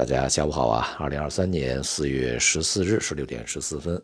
[0.00, 0.96] 大家下午好啊！
[0.98, 4.02] 二零二三年四月十四日十六点十四分，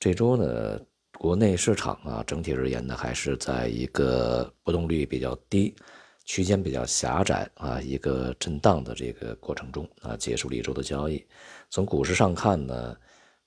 [0.00, 0.80] 这周呢，
[1.18, 5.76] 国内市场啊，整体而言呢，还是在一个波动率比较低、
[6.24, 11.22] 区间比较狭窄啊，一个震荡的这个过程中啊，结束了一周的交易。
[11.68, 12.96] 从股市上看呢，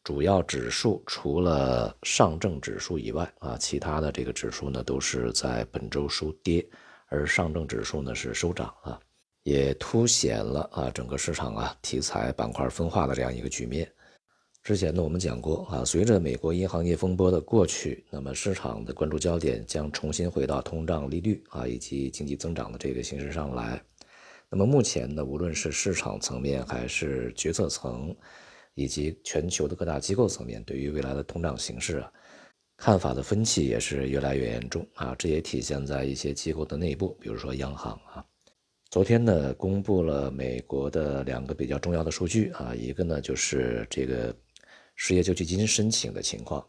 [0.04, 6.64] 主要指数除了上证指数以外啊，其他的这个指数呢，都是在本周收跌，
[7.08, 9.00] 而上证指数呢是收涨啊。
[9.48, 13.90] 也凸显了啊整个市场啊题材板块分化的这样一个局面。
[14.62, 23.82] 之前呢我们讲过啊，随着美国银行业风波的过去，那么市场的关注焦点将重新回到通胀、利率啊以及经济增长的这个形势上来。
[24.50, 28.14] 那么目前呢，无论是市场层面还是决策层，
[28.74, 32.12] 以及全球的各大机构层面，对于未来的通胀形势啊，
[32.76, 35.16] 看法的分歧也是越来越严重啊。
[35.18, 38.26] 这也体现在一些机构的内部，比如说央行啊。
[38.90, 44.34] 昨天呢，公布了美国的两个比较重要的数据啊，一个呢就是这个
[44.96, 46.66] 失业救济金申请的情况，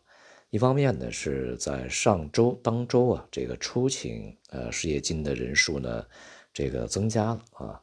[0.50, 6.04] 一方面呢是在上周当周啊，这个出请呃失业金的人数呢
[6.52, 7.80] 这个增加了啊，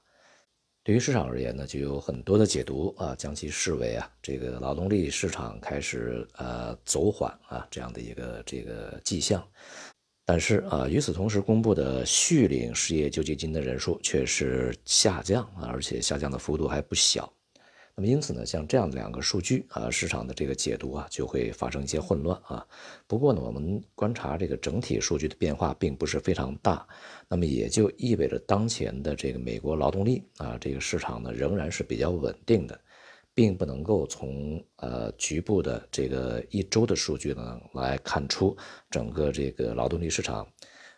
[0.84, 9.42] 对于市场而言呢，就有很多的解读啊，将其视为啊这个劳动力市场开始呃走缓啊这样的一个这个迹象。
[10.26, 17.32] 但是啊，与此同时公布的续领失业救济金的人数却是下降，而且下降的幅度还不小。
[17.98, 22.66] 那么因此呢，像这样的两个数据啊，市场的这个解读啊，就会发生一些混乱啊。
[23.08, 26.86] 不过呢，我们观察这个整体数据的变化并不是非常大，
[27.30, 32.78] 那么也就意味着当前的这个美国劳动力啊，这个市场呢仍然是比较稳定的。
[33.36, 38.56] 并不能够从呃局部的这个一周的数据呢来看出
[38.90, 40.48] 整个这个劳动力市场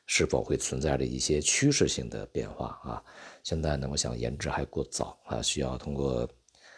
[0.06, 3.04] 是否会存在着一些趋势性的变化啊。
[3.44, 6.30] 现在呢，我想言之还过早啊，需要通过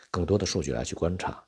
[0.10, 1.44] 更多的数据来去观察。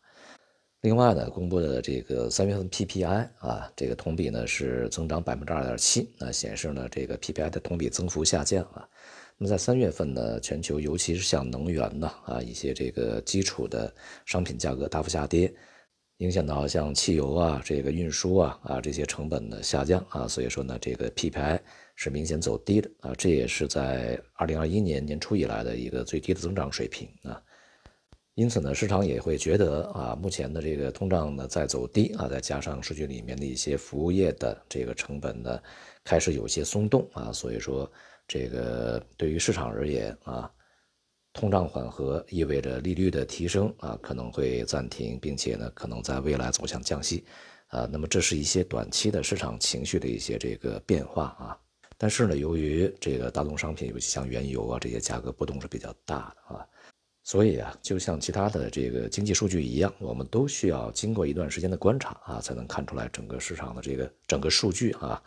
[0.81, 8.89] 另外呢，公布的这个三月份 PPI 啊，这个同比呢是增长百分之二点七，那显示呢这个 PPI 的同比增幅下降啊。
[9.41, 13.91] 那么在三月份呢，全球尤其是像能源呢啊一些这个基础的
[14.23, 15.51] 商品价格大幅下跌，
[16.17, 21.59] 影响到像汽油啊这个运输啊啊这些成本的下降啊，所以说呢这个 PPI
[21.95, 27.41] 是明显走低的啊，这也是在二零二一年年初以来的一个最低的增长水平啊，
[28.35, 35.59] 因此呢市场也会觉得啊目前的这个通胀呢在走低啊，再加上数据里面的一些服务业的这个成本呢
[36.03, 37.91] 开始有些松动啊，所以说。
[38.33, 40.49] 这个对于市场而言啊，
[41.33, 47.25] 通胀缓和意味着利率的提升啊可能会暂停，并且呢可能在未来走向降息，
[47.67, 51.59] 啊，那么这是一些短期的市场情绪的一些这个变化啊。
[51.97, 56.65] 但是呢，由于这个大宗商品，尤其像原油啊这些价格波动是比较大的啊，
[57.23, 65.21] 所以啊，就像其他的这个经济数据一样，我们都需要经过一段时间的观察啊，才能看出来整个市场的这个整个数据啊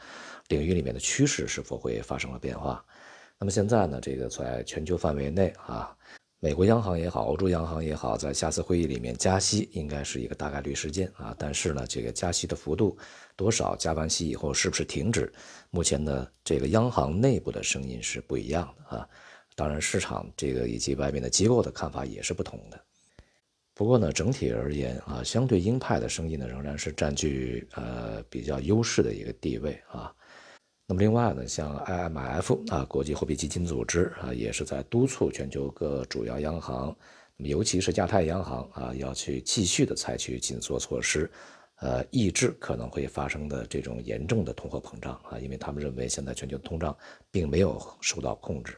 [0.49, 2.83] 领域里面的趋势是否会发生了变化。
[3.39, 5.95] 那么现在呢，这个在全球范围内啊，
[6.41, 11.35] 美国央行也好，欧洲央行也好，在下次会议里面加息应该是一个大概率事件啊。
[11.39, 12.97] 但是呢，这个加息的幅度
[13.37, 15.33] 多少，加完息以后是不是停止，
[15.71, 19.09] 目前呢，这个央行内部的声音是不一样的啊。
[19.57, 22.81] 当然，市场这个以及外面的机构的看法也是不同的。
[23.75, 30.15] 不过呢，整体而言啊，相对鹰派的声音呢，仍然是占据呃比较优势的一个地位啊。
[30.87, 36.95] 那么另外呢，像 IMF 啊，国际货币基金组织啊，也是在督促全球各主要央行，
[37.39, 41.31] 那么尤其是亚太央行啊，要去继续的采取紧缩措施，
[41.77, 46.95] 呃，抑制可能会发生的这种严重的通货膨胀啊，因为他们认为现在全球通胀
[47.31, 48.77] 并没有受到控制，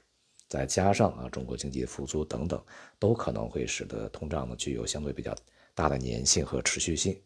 [0.48, 2.64] 再加上啊，中国经济复苏等等，
[3.00, 5.34] 都可能会使得通胀呢具有相对比较
[5.74, 7.20] 大的粘性和持续性。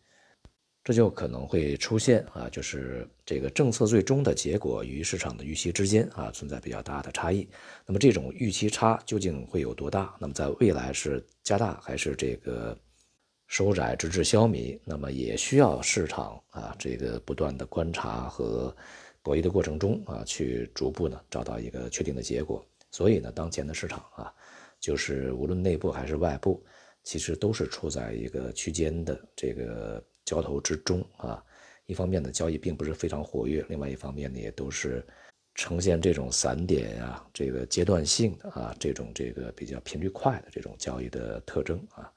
[0.82, 7.46] 这就可能会出现啊，就是这个政策最终的结果与市场的预期之间啊存在比较大的差异。
[7.84, 10.16] 那么这种预期差究竟会有多大？
[10.18, 12.76] 那么在未来是加大还是这个
[13.46, 14.80] 收窄直至消弭？
[14.82, 18.74] 那么也需要市场啊这个不断的观察和
[19.22, 22.64] 博弈的过程中啊去逐步呢找到一个确定的结果。
[22.90, 24.32] 所以呢，当前的市场啊，
[24.80, 26.64] 就是无论内部还是外部，
[27.04, 30.02] 其实都是处在一个区间的这个。
[30.30, 31.42] 交投之中啊，
[31.86, 35.04] 一方面呢交易并不是非常活跃，另外一方面呢也都是
[35.56, 42.08] 呈现这种散点啊，这个阶段性的啊，这种这个比较频率快的这种交易的特征啊，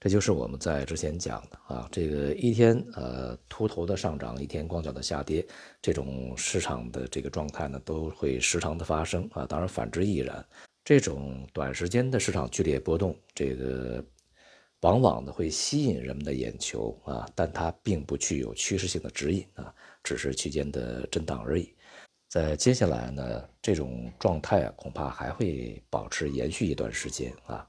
[0.00, 5.46] 这就是我们在之前讲的啊，这个一天呃秃头的上涨，一天光脚的下跌，
[5.80, 10.44] 这种市场的这个状态呢都会时常的发生啊，当然反之亦然。
[10.84, 14.04] 这种短时间的市场剧烈波动，这个
[14.82, 19.74] 往往呢会吸引人们的眼球啊，但它并不具有趋势性的指引啊，
[20.04, 21.74] 只是区间的震荡而已。
[22.28, 27.66] 在接下来呢，这种状态啊，恐怕还会保持延续一段时间啊，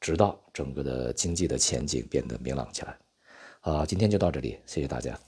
[0.00, 2.96] 直到整个的经济的前景变得明朗起来。
[3.60, 5.18] 好，今天就到这里，谢谢大家。